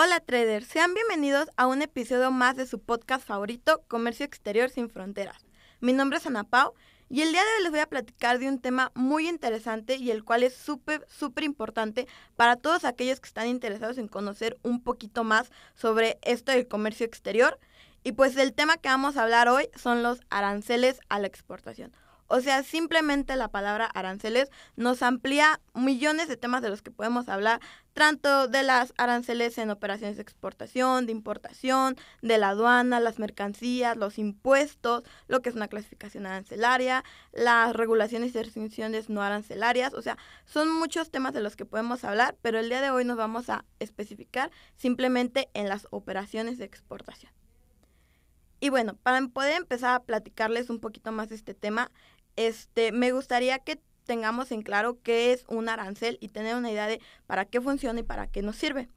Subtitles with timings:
[0.00, 4.88] Hola traders, sean bienvenidos a un episodio más de su podcast favorito, Comercio Exterior sin
[4.88, 5.44] Fronteras.
[5.80, 6.74] Mi nombre es Ana Pau
[7.10, 10.12] y el día de hoy les voy a platicar de un tema muy interesante y
[10.12, 12.06] el cual es súper, súper importante
[12.36, 17.04] para todos aquellos que están interesados en conocer un poquito más sobre esto del comercio
[17.04, 17.58] exterior.
[18.04, 21.92] Y pues el tema que vamos a hablar hoy son los aranceles a la exportación.
[22.30, 27.26] O sea, simplemente la palabra aranceles nos amplía millones de temas de los que podemos
[27.30, 27.60] hablar,
[27.94, 33.96] tanto de las aranceles en operaciones de exportación, de importación, de la aduana, las mercancías,
[33.96, 37.02] los impuestos, lo que es una clasificación arancelaria,
[37.32, 39.94] las regulaciones y restricciones no arancelarias.
[39.94, 43.06] O sea, son muchos temas de los que podemos hablar, pero el día de hoy
[43.06, 47.32] nos vamos a especificar simplemente en las operaciones de exportación.
[48.60, 51.90] Y bueno, para poder empezar a platicarles un poquito más de este tema,
[52.38, 56.86] este, me gustaría que tengamos en claro qué es un arancel y tener una idea
[56.86, 58.88] de para qué funciona y para qué nos sirve.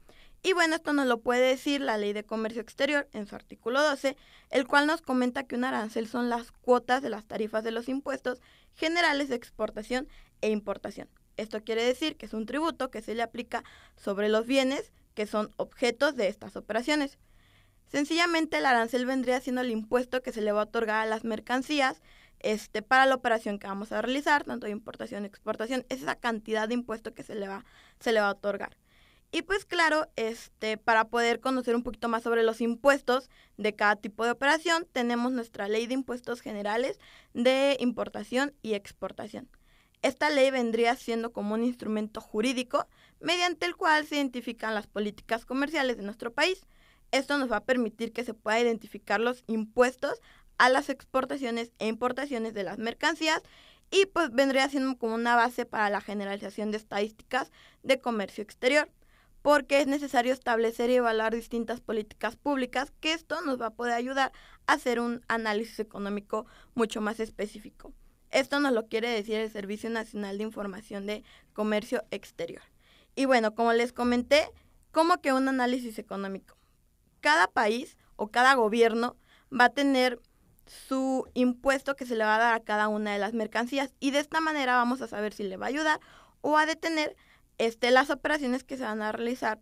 [0.44, 3.82] Y bueno, esto nos lo puede decir la Ley de Comercio Exterior en su artículo
[3.82, 4.16] 12,
[4.50, 7.88] el cual nos comenta que un arancel son las cuotas de las tarifas de los
[7.88, 8.40] impuestos
[8.74, 10.08] generales de exportación
[10.40, 11.08] e importación.
[11.36, 13.64] Esto quiere decir que es un tributo que se le aplica
[13.96, 17.18] sobre los bienes que son objetos de estas operaciones.
[17.88, 21.24] Sencillamente el arancel vendría siendo el impuesto que se le va a otorgar a las
[21.24, 22.00] mercancías
[22.42, 26.68] este, para la operación que vamos a realizar, tanto de importación exportación, es esa cantidad
[26.68, 27.64] de impuesto que se le va,
[28.00, 28.76] se le va a otorgar.
[29.34, 33.96] Y pues claro, este, para poder conocer un poquito más sobre los impuestos de cada
[33.96, 36.98] tipo de operación, tenemos nuestra ley de impuestos generales
[37.32, 39.48] de importación y exportación.
[40.02, 42.88] Esta ley vendría siendo como un instrumento jurídico
[43.20, 46.66] mediante el cual se identifican las políticas comerciales de nuestro país.
[47.10, 50.20] Esto nos va a permitir que se pueda identificar los impuestos
[50.58, 53.42] a las exportaciones e importaciones de las mercancías
[53.90, 58.90] y pues vendría siendo como una base para la generalización de estadísticas de comercio exterior,
[59.42, 63.92] porque es necesario establecer y evaluar distintas políticas públicas, que esto nos va a poder
[63.92, 64.32] ayudar
[64.66, 67.92] a hacer un análisis económico mucho más específico.
[68.30, 71.22] Esto nos lo quiere decir el Servicio Nacional de Información de
[71.52, 72.62] Comercio Exterior.
[73.14, 74.48] Y bueno, como les comenté,
[74.90, 76.56] ¿cómo que un análisis económico?
[77.20, 79.18] Cada país o cada gobierno
[79.52, 80.18] va a tener
[80.88, 84.10] su impuesto que se le va a dar a cada una de las mercancías y
[84.10, 86.00] de esta manera vamos a saber si le va a ayudar
[86.40, 87.16] o a detener
[87.58, 89.60] este, las operaciones que se van a realizar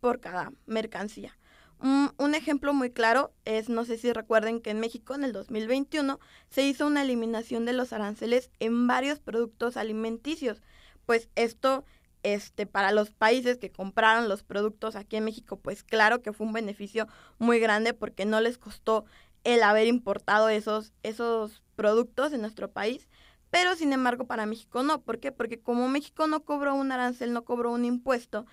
[0.00, 1.36] por cada mercancía.
[1.80, 6.20] un ejemplo muy claro es, no sé si recuerden que en México en el 2021
[6.48, 10.62] se hizo una eliminación de los aranceles en varios productos alimenticios.
[11.06, 11.84] Pues esto
[12.22, 16.46] este, para los países que compraron los productos aquí en México, pues claro que fue
[16.46, 17.08] un beneficio
[17.38, 19.04] muy grande porque no les costó
[19.44, 23.08] el haber importado esos, esos productos en nuestro país.
[23.50, 25.02] Pero sin embargo para México no.
[25.02, 25.32] ¿Por qué?
[25.32, 28.46] Porque como México no cobró un arancel, no cobró un impuesto,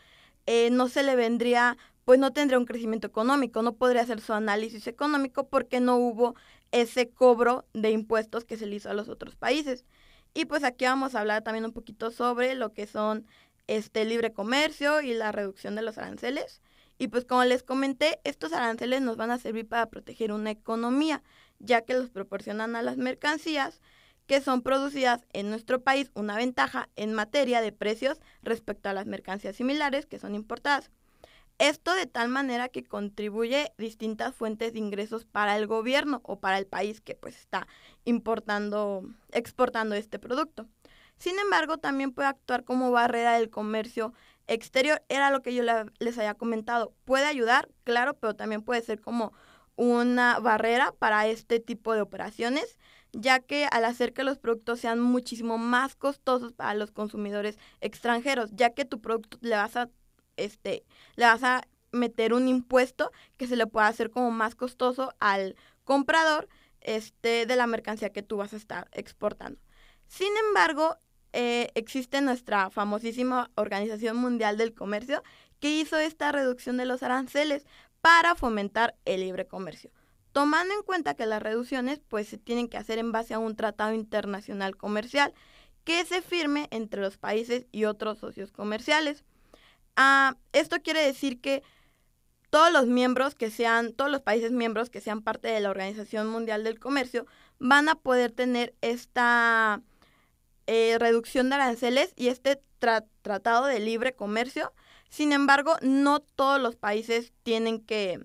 [0.46, 4.34] eh, no se le vendría, pues no tendría un crecimiento económico, no podría hacer su
[4.34, 6.36] análisis económico porque no hubo
[6.72, 9.86] ese cobro de impuestos que se le hizo a los otros países.
[10.34, 13.26] Y pues aquí vamos a hablar también un poquito sobre lo que son
[13.68, 16.62] este libre comercio y la reducción de los aranceles.
[17.00, 21.24] Y pues como les comenté, estos aranceles nos van a servir para proteger una economía,
[21.58, 23.82] ya que los proporcionan a las mercancías
[24.28, 29.08] que son producidas en nuestro país una ventaja en materia de precios respecto a las
[29.08, 30.92] mercancías similares que son importadas.
[31.58, 36.58] Esto de tal manera que contribuye distintas fuentes de ingresos para el gobierno o para
[36.58, 37.68] el país que pues está
[38.04, 40.68] importando, exportando este producto.
[41.18, 44.14] Sin embargo, también puede actuar como barrera del comercio
[44.50, 46.94] exterior era lo que yo les había comentado.
[47.06, 49.32] Puede ayudar, claro, pero también puede ser como
[49.76, 52.78] una barrera para este tipo de operaciones,
[53.14, 58.50] ya que al hacer que los productos sean muchísimo más costosos para los consumidores extranjeros,
[58.54, 59.90] ya que tu producto le vas a
[60.36, 60.84] este
[61.16, 61.62] le vas a
[61.92, 66.48] meter un impuesto que se le pueda hacer como más costoso al comprador
[66.82, 69.60] este de la mercancía que tú vas a estar exportando.
[70.08, 70.98] Sin embargo,
[71.34, 75.24] eh, existe nuestra famosísima Organización Mundial del Comercio
[75.60, 77.66] que hizo esta reducción de los aranceles
[78.02, 79.92] para fomentar el libre comercio.
[80.32, 83.56] Tomando en cuenta que las reducciones pues se tienen que hacer en base a un
[83.56, 85.34] tratado internacional comercial
[85.84, 89.24] que se firme entre los países y otros socios comerciales.
[89.96, 91.64] Ah, esto quiere decir que
[92.50, 96.28] todos los miembros que sean, todos los países miembros que sean parte de la Organización
[96.28, 97.26] Mundial del Comercio
[97.60, 99.82] van a poder tener esta
[100.72, 104.72] eh, reducción de aranceles y este tratado de libre comercio.
[105.10, 108.24] Sin embargo, no todos los países tienen que,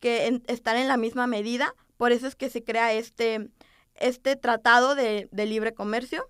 [0.00, 1.76] estar en la misma medida.
[1.96, 3.48] Por eso es que se crea este,
[3.94, 6.28] este tratado de, de libre comercio.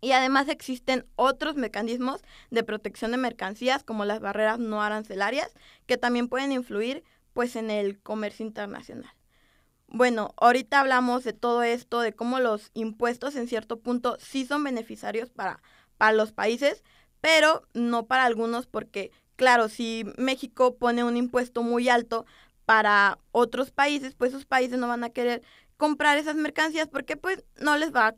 [0.00, 2.20] Y además existen otros mecanismos
[2.50, 5.52] de protección de mercancías como las barreras no arancelarias
[5.86, 7.04] que también pueden influir
[7.34, 9.14] pues en el comercio internacional.
[9.92, 14.62] Bueno, ahorita hablamos de todo esto, de cómo los impuestos en cierto punto sí son
[14.62, 15.60] beneficiarios para,
[15.98, 16.84] para los países,
[17.20, 22.24] pero no para algunos porque, claro, si México pone un impuesto muy alto
[22.66, 25.42] para otros países, pues esos países no van a querer
[25.76, 28.14] comprar esas mercancías porque pues no les va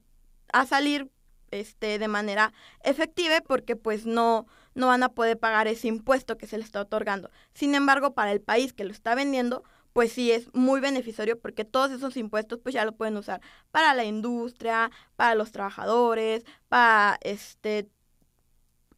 [0.53, 1.11] a salir
[1.51, 2.53] este de manera
[2.83, 6.81] efectiva porque pues no no van a poder pagar ese impuesto que se les está
[6.81, 7.31] otorgando.
[7.55, 11.65] Sin embargo, para el país que lo está vendiendo, pues sí es muy beneficiario porque
[11.65, 13.41] todos esos impuestos pues ya lo pueden usar
[13.71, 17.89] para la industria, para los trabajadores, para este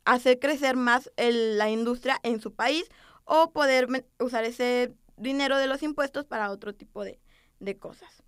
[0.05, 2.85] hacer crecer más la industria en su país
[3.25, 3.89] o poder
[4.21, 7.21] usar ese dinero de los impuestos para otro tipo de,
[7.61, 8.23] de cosas.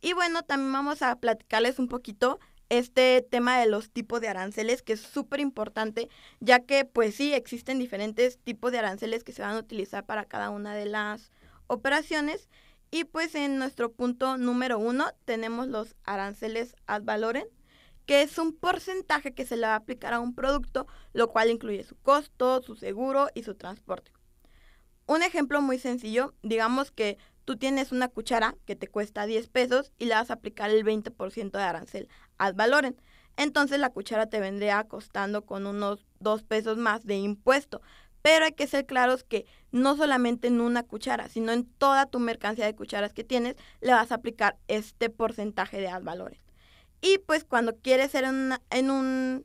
[0.00, 4.82] Y bueno, también vamos a platicarles un poquito este tema de los tipos de aranceles,
[4.82, 6.08] que es súper importante,
[6.40, 10.24] ya que pues sí, existen diferentes tipos de aranceles que se van a utilizar para
[10.24, 11.30] cada una de las
[11.72, 12.48] operaciones.
[12.90, 17.46] Y pues en nuestro punto número uno tenemos los aranceles ad valorem,
[18.04, 21.50] que es un porcentaje que se le va a aplicar a un producto, lo cual
[21.50, 24.12] incluye su costo, su seguro y su transporte.
[25.06, 29.92] Un ejemplo muy sencillo, digamos que tú tienes una cuchara que te cuesta 10 pesos
[29.98, 32.08] y le vas a aplicar el 20% de arancel
[32.38, 32.94] ad valorem.
[33.36, 37.80] Entonces la cuchara te vendría costando con unos 2 pesos más de impuesto.
[38.22, 42.20] Pero hay que ser claros que no solamente en una cuchara, sino en toda tu
[42.20, 46.40] mercancía de cucharas que tienes, le vas a aplicar este porcentaje de valores.
[47.00, 49.44] Y pues cuando quieres ser en, una, un,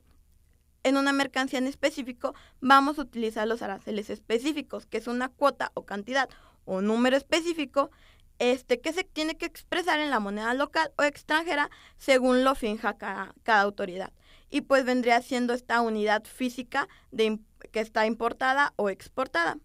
[0.84, 5.72] en una mercancía en específico, vamos a utilizar los aranceles específicos, que es una cuota
[5.74, 6.28] o cantidad
[6.64, 7.90] o número específico
[8.38, 12.96] este, que se tiene que expresar en la moneda local o extranjera según lo finja
[12.96, 14.12] cada, autoridad.
[14.50, 17.38] Y pues vendría siendo esta unidad física de,
[17.72, 19.58] que está importada o exportada.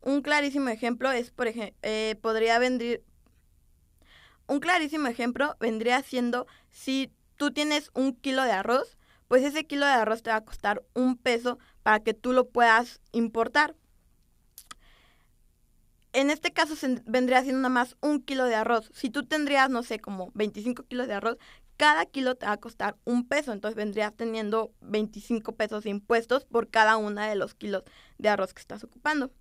[0.00, 1.32] Un clarísimo ejemplo es,
[1.82, 3.04] eh, podría venir,
[4.46, 8.98] un clarísimo ejemplo vendría siendo si tú tienes un kilo de arroz,
[9.28, 12.48] pues ese kilo de arroz te va a costar un peso para que tú lo
[12.48, 13.74] puedas importar.
[16.12, 16.74] En este caso
[17.06, 18.90] vendría siendo nada más un kilo de arroz.
[18.92, 21.38] Si tú tendrías, no sé, como 25 kilos de arroz,
[21.82, 23.52] cada kilo te va a costar un peso.
[23.52, 27.82] Entonces vendrías teniendo 25 pesos de impuestos por cada una de los kilos
[28.18, 29.32] de arroz que estás ocupando.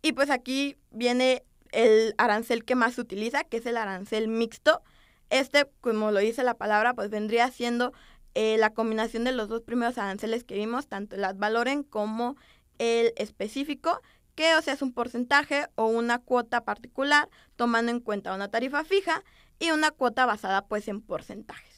[0.00, 1.42] Y pues aquí viene
[1.72, 4.80] el arancel que más se utiliza, que es el arancel mixto.
[5.28, 7.92] Este, como lo dice la palabra, pues vendría siendo
[8.36, 12.36] eh, la combinación de los dos primeros aranceles que vimos, tanto el ad valorem como
[12.78, 14.00] el específico,
[14.36, 18.84] que o sea es un porcentaje o una cuota particular tomando en cuenta una tarifa
[18.84, 19.24] fija
[19.58, 21.71] y una cuota basada pues en porcentajes.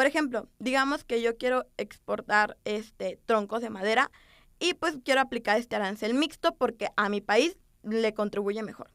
[0.00, 4.10] Por ejemplo, digamos que yo quiero exportar este troncos de madera
[4.58, 8.90] y pues quiero aplicar este arancel mixto porque a mi país le contribuye mejor.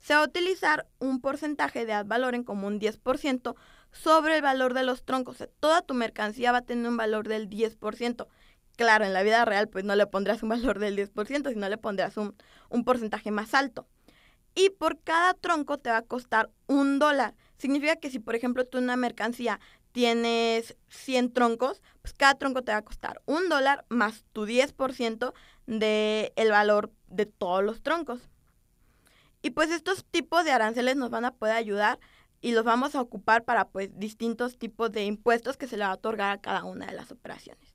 [0.00, 3.54] Se va a utilizar un porcentaje de ad valorem como un 10%
[3.92, 5.48] sobre el valor de los troncos.
[5.60, 8.26] toda tu mercancía va a tener un valor del 10%.
[8.76, 11.78] Claro, en la vida real pues no le pondrás un valor del 10%, sino le
[11.78, 12.34] pondrás un,
[12.68, 13.86] un porcentaje más alto.
[14.56, 17.36] Y por cada tronco te va a costar un dólar.
[17.58, 19.60] Significa que si, por ejemplo, tú en una mercancía
[19.92, 25.32] tienes 100 troncos, pues cada tronco te va a costar un dólar más tu 10%
[25.66, 28.20] del el valor de todos los troncos.
[29.42, 31.98] Y pues estos tipos de aranceles nos van a poder ayudar
[32.40, 35.90] y los vamos a ocupar para pues distintos tipos de impuestos que se le va
[35.90, 37.74] a otorgar a cada una de las operaciones.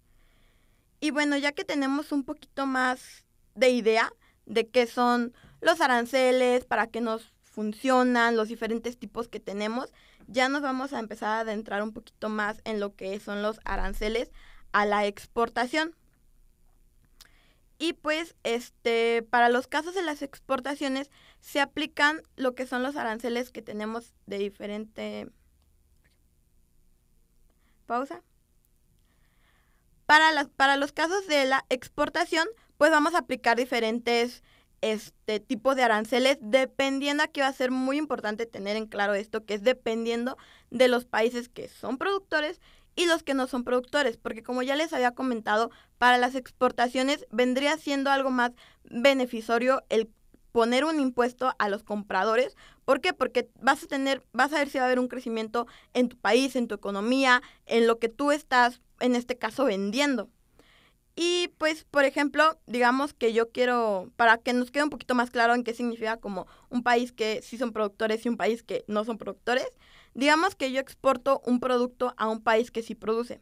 [1.00, 4.14] Y bueno, ya que tenemos un poquito más de idea
[4.46, 9.92] de qué son los aranceles, para qué nos funcionan, los diferentes tipos que tenemos,
[10.28, 13.60] ya nos vamos a empezar a adentrar un poquito más en lo que son los
[13.66, 14.32] aranceles
[14.72, 15.96] a la exportación.
[17.78, 22.96] Y pues, este, para los casos de las exportaciones se aplican lo que son los
[22.96, 25.30] aranceles que tenemos de diferente
[27.86, 28.22] pausa.
[30.06, 34.44] Para, para los casos de la exportación, pues vamos a aplicar diferentes
[34.84, 39.46] este, tipos de aranceles, dependiendo, aquí va a ser muy importante tener en claro esto,
[39.46, 40.38] que es dependiendo
[40.72, 42.60] de los países que son productores
[42.94, 47.26] y los que no son productores, porque como ya les había comentado, para las exportaciones
[47.32, 48.52] vendría siendo algo más
[48.84, 50.10] beneficio el
[50.52, 52.58] poner un impuesto a los compradores.
[52.84, 53.14] ¿Por qué?
[53.14, 56.18] Porque vas a tener, vas a ver si va a haber un crecimiento en tu
[56.18, 60.30] país, en tu economía, en lo que tú estás en este caso vendiendo.
[61.16, 65.30] Y pues, por ejemplo, digamos que yo quiero, para que nos quede un poquito más
[65.30, 68.84] claro en qué significa como un país que sí son productores y un país que
[68.88, 69.68] no son productores,
[70.16, 73.42] digamos que yo exporto un producto a un país que sí produce.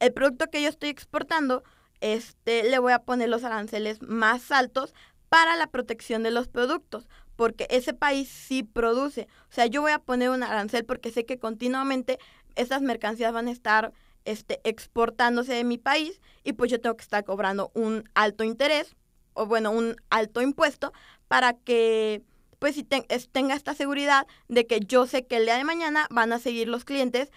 [0.00, 1.62] el producto que yo estoy exportando,
[2.00, 4.94] este, le voy a poner los aranceles más altos
[5.28, 9.28] para la protección de los productos, porque ese país sí produce.
[9.48, 12.18] O sea, yo voy a poner un arancel porque sé que continuamente
[12.56, 13.92] estas mercancías van a estar
[14.24, 18.96] este, exportándose de mi país y pues yo tengo que estar cobrando un alto interés
[19.34, 20.92] o bueno, un alto impuesto
[21.28, 22.22] para que
[22.58, 26.32] pues si tenga esta seguridad de que yo sé que el día de mañana van
[26.32, 27.32] a seguir los clientes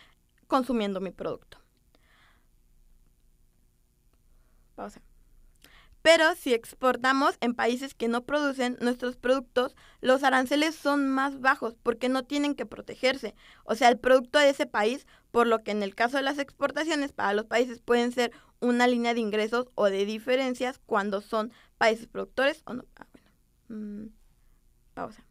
[0.47, 1.57] consumiendo mi producto.
[6.01, 11.75] Pero si exportamos en países que no producen nuestros productos, los aranceles son más bajos
[11.81, 13.33] porque no tienen que protegerse.
[13.63, 16.39] O sea, el producto de ese país, por lo que en el caso de las
[16.39, 21.51] exportaciones para los países pueden ser una línea de ingresos o de diferencias cuando son
[21.77, 22.85] países productores o no.
[22.95, 23.05] Ah,
[23.67, 24.05] mm,
[24.93, 25.25] pausa.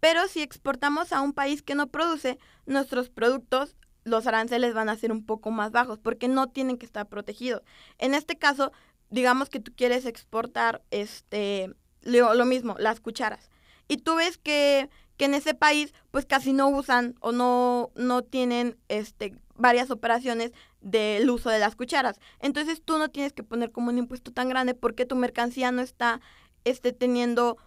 [0.00, 2.36] Pero si exportamos a un país que no produce,
[2.66, 6.86] nuestros productos los aranceles van a ser un poco más bajos porque no tienen que
[6.86, 7.62] estar protegidos.
[7.98, 8.72] En este caso,
[9.08, 13.52] digamos que tú quieres exportar este lo mismo, las cucharas.
[13.86, 18.22] Y tú ves que, que, en ese país pues casi no usan o no, no
[18.22, 22.20] tienen este varias operaciones del uso de las cucharas.
[22.38, 25.82] Entonces tú no tienes que poner como un impuesto tan grande porque tu mercancía no
[25.82, 26.20] está
[26.64, 27.58] este, teniendo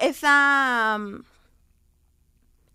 [0.00, 0.98] esa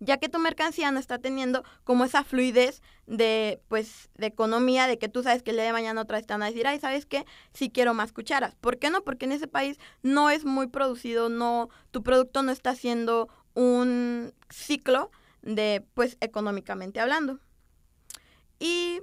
[0.00, 4.98] ya que tu mercancía no está teniendo como esa fluidez de, pues, de economía, de
[4.98, 7.04] que tú sabes que el día de mañana otra vez te a decir, ay, ¿sabes
[7.04, 7.26] qué?
[7.52, 8.54] Sí quiero más cucharas.
[8.56, 9.04] ¿Por qué no?
[9.04, 14.34] Porque en ese país no es muy producido, no, tu producto no está haciendo un
[14.48, 15.10] ciclo
[15.42, 17.40] de, pues, económicamente hablando.
[18.58, 19.00] Y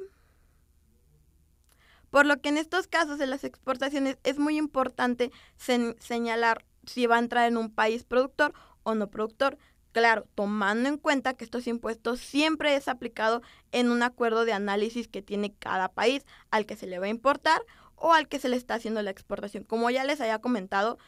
[2.10, 7.18] por lo que en estos casos de las exportaciones es muy importante señalar si va
[7.18, 9.58] a entrar en un país productor o no productor.
[9.92, 15.08] Claro, tomando en cuenta que estos impuestos siempre es aplicado en un acuerdo de análisis
[15.08, 17.62] que tiene cada país al que se le va a importar
[17.96, 19.64] o al que se le está haciendo la exportación.
[19.64, 21.00] Como ya les había comentado,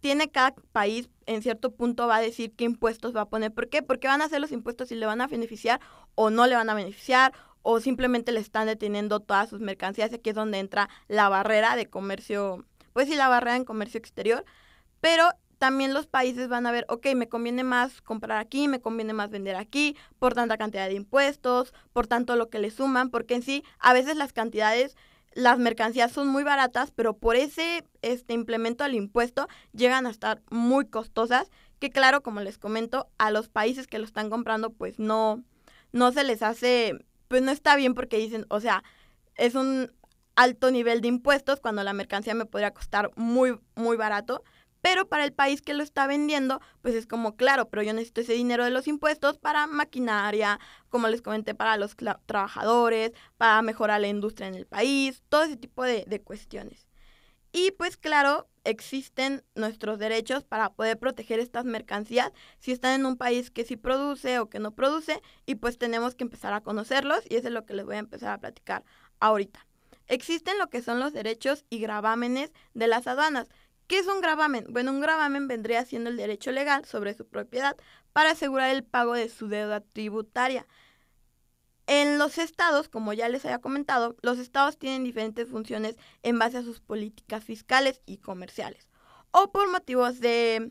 [0.00, 3.52] tiene cada país en cierto punto va a decir qué impuestos va a poner.
[3.52, 3.82] ¿Por qué?
[3.82, 5.80] Porque van a hacer los impuestos si le van a beneficiar
[6.14, 10.12] o no le van a beneficiar o simplemente le están deteniendo todas sus mercancías.
[10.12, 14.44] Aquí es donde entra la barrera de comercio, pues sí, la barrera en comercio exterior.
[15.00, 15.28] Pero
[15.58, 19.28] también los países van a ver, ok, me conviene más comprar aquí, me conviene más
[19.28, 23.42] vender aquí, por tanta cantidad de impuestos, por tanto lo que le suman, porque en
[23.42, 24.96] sí a veces las cantidades,
[25.32, 30.42] las mercancías son muy baratas, pero por ese este implemento al impuesto llegan a estar
[30.50, 34.98] muy costosas, que claro, como les comento, a los países que lo están comprando pues
[34.98, 35.42] no,
[35.92, 38.82] no se les hace, pues no está bien porque dicen, o sea,
[39.36, 39.92] es un
[40.36, 44.42] alto nivel de impuestos cuando la mercancía me podría costar muy, muy barato.
[44.80, 48.22] Pero para el país que lo está vendiendo, pues es como, claro, pero yo necesito
[48.22, 50.58] ese dinero de los impuestos para maquinaria,
[50.88, 51.96] como les comenté, para los
[52.26, 56.86] trabajadores, para mejorar la industria en el país, todo ese tipo de, cuestiones.
[57.52, 63.16] Y pues claro, existen nuestros derechos para poder proteger estas mercancías si están en un
[63.16, 67.24] país que sí produce o que no produce y pues tenemos que empezar a conocerlos
[67.28, 68.84] y eso es lo que les voy a empezar a platicar
[69.18, 69.66] ahorita.
[70.06, 73.48] Existen lo que son los derechos y gravámenes de las aduanas,
[73.90, 74.66] ¿Qué es un gravamen?
[74.68, 77.76] Bueno, un gravamen vendría siendo el derecho legal sobre su propiedad
[78.12, 80.64] para asegurar el pago de su deuda tributaria.
[81.88, 86.58] En los estados, como ya les había comentado, los estados tienen diferentes funciones en base
[86.58, 88.88] a sus políticas fiscales y comerciales.
[89.32, 90.70] O por motivos de,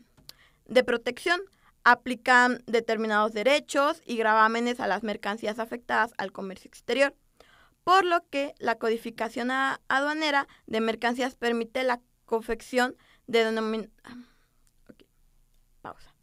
[0.64, 1.42] de protección,
[1.84, 7.14] aplican determinados derechos y gravámenes a las mercancías afectadas al comercio exterior.
[7.84, 12.96] Por lo que la codificación aduanera de mercancías permite la confección
[13.30, 13.92] denominación...
[15.82, 16.14] Pausa.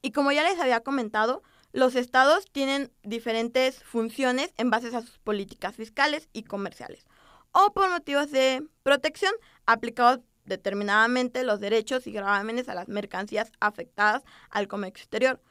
[0.00, 5.18] Y como ya les había comentado, los estados tienen diferentes funciones en base a sus
[5.18, 7.04] políticas fiscales y comerciales,
[7.52, 9.32] o por motivos de protección
[9.66, 15.42] aplicados determinadamente los derechos y gravámenes a las mercancías afectadas al comercio exterior,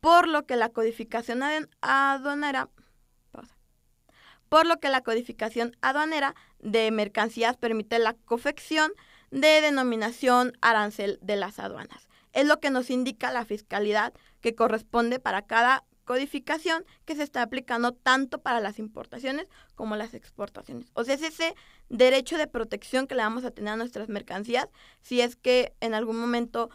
[0.00, 1.42] por lo que la codificación
[1.80, 2.68] aduanera
[4.52, 8.92] por lo que la codificación aduanera de mercancías permite la confección
[9.32, 12.06] de denominación arancel de las aduanas.
[12.32, 17.42] Es lo que nos indica la fiscalidad que corresponde para cada codificación que se está
[17.42, 20.90] aplicando tanto para las importaciones como las exportaciones.
[20.94, 21.54] O sea, es ese
[21.88, 24.68] derecho de protección que le vamos a tener a nuestras mercancías
[25.00, 26.70] si es que en algún momento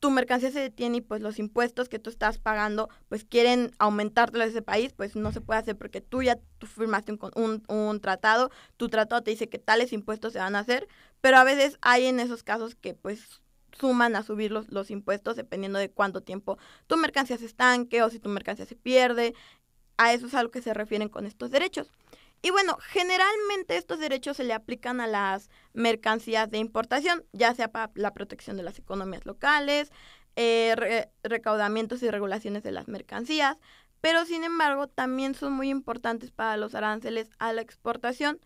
[0.00, 4.38] tu mercancía se detiene y pues los impuestos que tú estás pagando pues quieren aumentarte
[4.38, 7.62] de ese país, pues no se puede hacer porque tú ya tú firmaste un, un,
[7.68, 10.88] un, tratado, tu tratado te dice que tales impuestos se van a hacer,
[11.24, 13.40] pero a veces hay en esos casos que pues
[13.72, 18.10] suman a subir los, los impuestos dependiendo de cuánto tiempo tu mercancía se estanque o
[18.10, 19.32] si tu mercancía se pierde.
[19.96, 21.90] a eso es a lo que se refieren con estos derechos.
[22.42, 27.72] Y bueno, generalmente estos derechos se le aplican a las mercancías de importación, ya sea
[27.72, 29.92] para la protección de las economías locales,
[30.36, 33.56] eh, recaudamientos y regulaciones de las mercancías,
[34.02, 38.40] pero sin embargo también son muy importantes para los aranceles a la exportación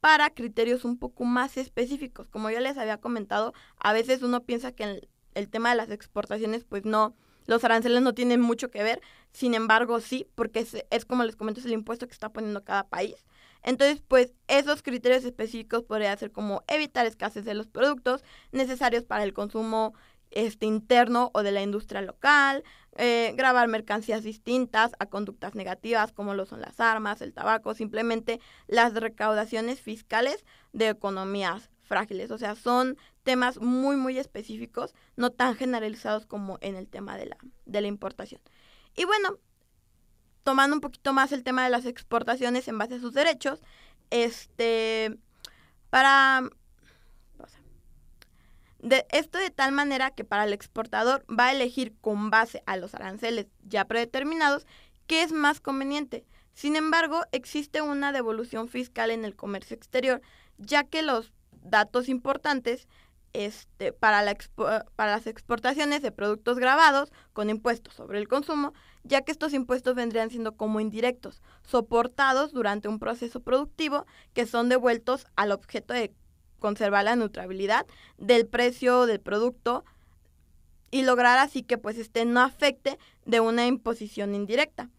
[0.00, 2.28] para criterios un poco más específicos.
[2.28, 5.90] Como ya les había comentado, a veces uno piensa que el, el tema de las
[5.90, 7.14] exportaciones pues no,
[7.46, 9.00] los aranceles no tienen mucho que ver,
[9.32, 12.88] sin embargo sí, porque es, como les comento, es el impuesto que está poniendo cada
[12.88, 13.26] país.
[13.62, 19.24] Entonces, pues esos criterios específicos podrían ser como evitar escasez de los productos necesarios para
[19.24, 19.94] el consumo
[20.30, 22.64] este, interno o de la industria local,
[22.96, 28.40] eh, grabar mercancías distintas a conductas negativas como lo son las armas, el tabaco, simplemente
[28.66, 32.30] las recaudaciones fiscales de economías frágiles.
[32.30, 37.26] O sea, son temas muy, muy específicos, no tan generalizados como en el tema de
[37.26, 38.40] la, de la importación.
[38.96, 39.38] Y bueno,
[40.42, 43.60] tomando un poquito más el tema de las exportaciones en base a sus derechos,
[44.10, 45.16] este,
[45.90, 46.42] para
[48.82, 52.76] de esto de tal manera que para el exportador va a elegir con base a
[52.76, 54.66] los aranceles ya predeterminados
[55.06, 56.24] qué es más conveniente.
[56.54, 60.20] Sin embargo, existe una devolución fiscal en el comercio exterior,
[60.58, 61.32] ya que los
[61.62, 62.88] datos importantes
[63.32, 64.36] este, para, la
[64.96, 68.72] para las exportaciones de productos grabados con impuestos sobre el consumo,
[69.04, 74.68] ya que estos impuestos vendrían siendo como indirectos, soportados durante un proceso productivo que son
[74.68, 76.12] devueltos al objeto de
[76.60, 77.86] conservar la neutralidad
[78.16, 79.84] del precio del producto
[80.92, 84.90] y lograr así que pues este no afecte de una imposición indirecta.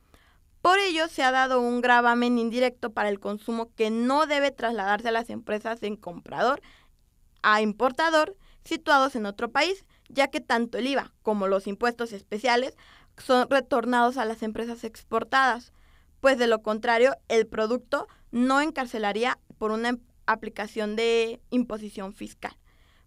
[0.62, 5.08] Por ello se ha dado un gravamen indirecto para el consumo que no debe trasladarse
[5.08, 6.62] a las empresas en comprador
[7.41, 12.75] a importador situados en otro país, ya que tanto el IVA como los impuestos especiales
[13.18, 15.74] son retornados a las empresas exportadas,
[16.20, 22.56] pues de lo contrario el producto no encarcelaría por una aplicación de imposición fiscal.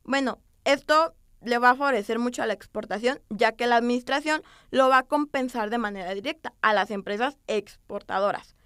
[0.04, 4.88] Bueno, esto le va a favorecer mucho a la exportación, ya que la administración lo
[4.88, 8.56] va a compensar de manera directa a las empresas exportadoras.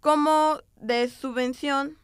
[0.00, 1.98] Como de subvención,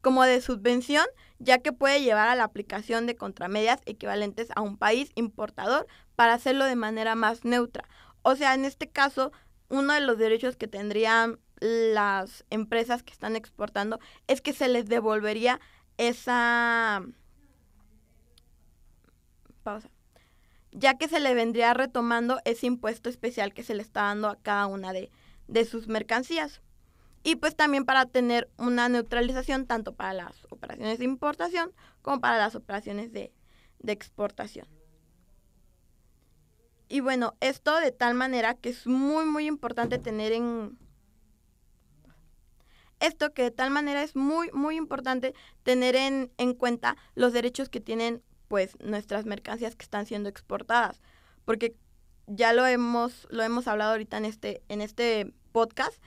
[0.00, 1.04] como de subvención,
[1.38, 6.34] ya que puede llevar a la aplicación de contramedias equivalentes a un país importador para
[6.34, 7.88] hacerlo de manera más neutra.
[8.22, 9.32] O sea, en este caso,
[9.68, 14.86] uno de los derechos que tendrían las empresas que están exportando es que se les
[14.86, 15.60] devolvería
[15.96, 17.02] esa
[19.62, 19.88] pausa
[20.74, 24.36] ya que se le vendría retomando ese impuesto especial que se le está dando a
[24.36, 25.10] cada una de,
[25.46, 26.60] de sus mercancías.
[27.22, 32.36] Y pues también para tener una neutralización tanto para las operaciones de importación como para
[32.36, 33.32] las operaciones de,
[33.78, 34.66] de exportación.
[36.88, 40.76] Y bueno, esto de tal manera que es muy muy importante tener en,
[43.06, 47.68] esto que de tal manera es muy, muy importante tener en, en cuenta los derechos
[47.68, 51.00] que tienen pues nuestras mercancías que están siendo exportadas.
[51.44, 51.74] Porque
[52.26, 55.98] ya lo hemos, lo hemos hablado ahorita en este, en este podcast,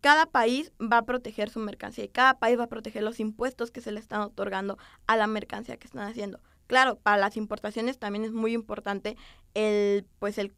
[0.00, 3.70] cada país va a proteger su mercancía y cada país va a proteger los impuestos
[3.70, 6.40] que se le están otorgando a la mercancía que están haciendo.
[6.66, 9.16] Claro, para las importaciones también es muy importante
[9.54, 10.52] el, pues el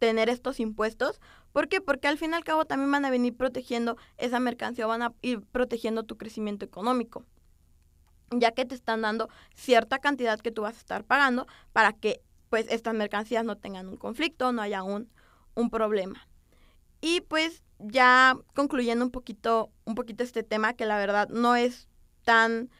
[0.00, 1.20] tener estos impuestos.
[1.52, 1.80] ¿Por qué?
[1.80, 5.12] Porque al fin y al cabo también van a venir protegiendo esa mercancía, van a
[5.22, 7.24] ir protegiendo tu crecimiento económico,
[8.30, 12.22] ya que te están dando cierta cantidad que tú vas a estar pagando para que
[12.48, 15.08] pues estas mercancías no tengan un conflicto, no haya un,
[15.54, 16.26] un problema.
[17.00, 21.88] Y pues ya concluyendo un poquito, un poquito este tema, que la verdad no es
[22.24, 22.70] tan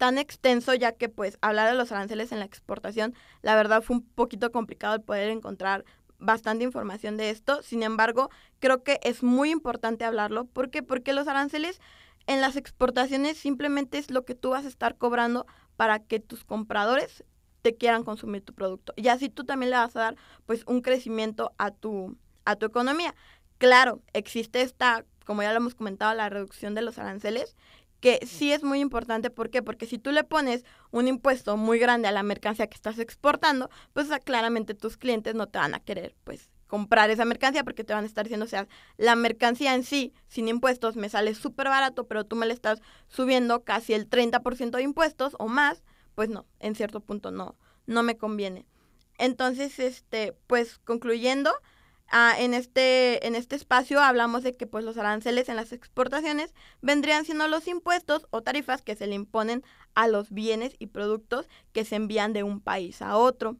[0.00, 3.96] tan extenso ya que pues hablar de los aranceles en la exportación la verdad fue
[3.96, 5.84] un poquito complicado el poder encontrar
[6.20, 7.62] bastante información de esto.
[7.62, 8.30] Sin embargo,
[8.60, 10.44] creo que es muy importante hablarlo.
[10.44, 10.82] ¿Por qué?
[10.82, 11.80] Porque los aranceles
[12.26, 16.44] en las exportaciones simplemente es lo que tú vas a estar cobrando para que tus
[16.44, 17.24] compradores
[17.62, 18.92] te quieran consumir tu producto.
[18.96, 22.66] Y así tú también le vas a dar pues un crecimiento a tu, a tu
[22.66, 23.14] economía.
[23.58, 27.56] Claro, existe esta, como ya lo hemos comentado, la reducción de los aranceles,
[28.00, 29.30] que sí es muy importante.
[29.30, 29.62] ¿Por qué?
[29.62, 33.70] Porque si tú le pones un impuesto muy grande a la mercancía que estás exportando,
[33.92, 37.92] pues claramente tus clientes no te van a querer, pues comprar esa mercancía porque te
[37.92, 41.68] van a estar diciendo, o sea, la mercancía en sí, sin impuestos, me sale súper
[41.68, 45.82] barato, pero tú me le estás subiendo casi el 30% de impuestos o más,
[46.14, 48.66] pues no, en cierto punto no, no me conviene.
[49.18, 51.52] Entonces, este, pues concluyendo,
[52.12, 56.52] Ah, en, este, en este espacio hablamos de que pues, los aranceles en las exportaciones
[56.82, 59.62] vendrían siendo los impuestos o tarifas que se le imponen
[59.94, 63.56] a los bienes y productos que se envían de un país a otro.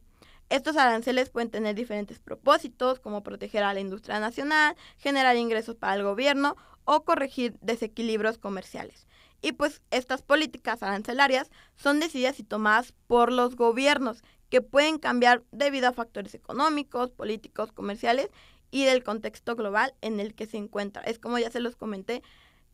[0.49, 5.95] Estos aranceles pueden tener diferentes propósitos, como proteger a la industria nacional, generar ingresos para
[5.95, 9.07] el gobierno o corregir desequilibrios comerciales.
[9.41, 15.43] Y pues estas políticas arancelarias son decididas y tomadas por los gobiernos, que pueden cambiar
[15.51, 18.29] debido a factores económicos, políticos, comerciales
[18.69, 21.01] y del contexto global en el que se encuentra.
[21.03, 22.21] Es como ya se los comenté,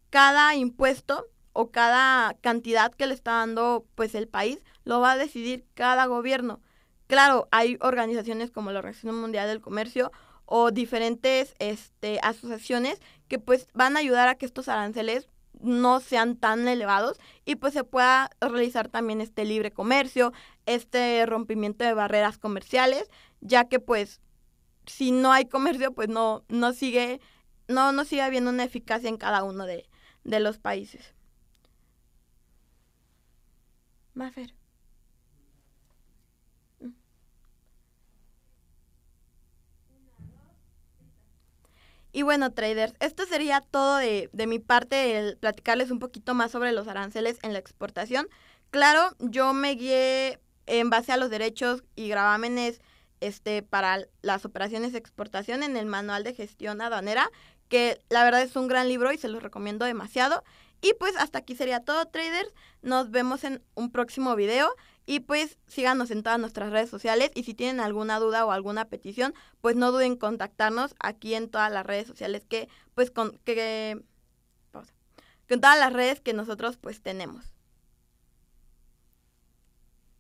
[0.10, 5.18] cada impuesto o cada cantidad que le está dando pues el país lo va a
[5.18, 6.62] decidir cada gobierno.
[7.06, 10.12] Claro, hay organizaciones como la Organización Mundial del Comercio
[10.46, 15.30] o diferentes este, asociaciones que pues van a ayudar a que estos aranceles
[15.62, 20.34] no sean tan elevados y pues se pueda realizar también este libre comercio,
[20.66, 23.10] este rompimiento de barreras comerciales,
[23.42, 24.22] ya que pues
[24.86, 27.22] si no hay comercio pues no, no sigue,
[27.68, 29.90] no, no sigue habiendo una eficacia en cada uno de,
[30.24, 31.14] de los países.
[34.14, 34.57] Mafer.
[42.18, 46.50] Y bueno, traders, esto sería todo de, de, mi parte, el platicarles un poquito más
[46.50, 48.28] sobre los aranceles en la exportación.
[48.72, 52.82] Claro, yo me guié en base a los derechos y gravámenes
[53.20, 57.30] este, para las operaciones de exportación en el Manual de Gestión Aduanera,
[57.70, 60.44] que la verdad es un gran libro y se los recomiendo demasiado.
[60.82, 62.52] Y pues hasta aquí sería todo, traders.
[62.82, 64.72] Nos vemos en un próximo video.
[65.08, 67.32] Y pues síganos en todas nuestras redes sociales.
[67.34, 71.50] Y si tienen alguna duda o alguna petición, pues no duden en contactarnos aquí en
[71.50, 74.04] todas las redes sociales que, pues, con, que,
[75.48, 77.46] con todas las redes que nosotros pues tenemos.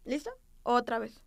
[0.05, 0.31] ¿Listo?
[0.63, 1.21] Otra vez.